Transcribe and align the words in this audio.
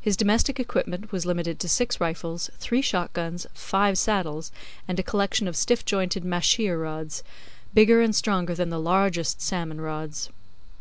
His 0.00 0.16
domestic 0.16 0.60
equipment 0.60 1.10
was 1.10 1.26
limited 1.26 1.58
to 1.58 1.68
six 1.68 2.00
rifles, 2.00 2.50
three 2.60 2.80
shot 2.82 3.12
guns, 3.12 3.48
five 3.52 3.98
saddles, 3.98 4.52
and 4.86 4.96
a 5.00 5.02
collection 5.02 5.48
of 5.48 5.56
stiff 5.56 5.84
jointed 5.84 6.24
mahseer 6.24 6.78
rods, 6.80 7.24
bigger 7.74 8.00
and 8.00 8.14
stronger 8.14 8.54
than 8.54 8.68
the 8.70 8.78
largest 8.78 9.40
salmon 9.42 9.80
rods. 9.80 10.30